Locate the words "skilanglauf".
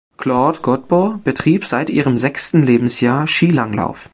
3.27-4.09